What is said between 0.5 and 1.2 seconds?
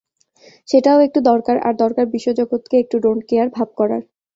সেটাও একটু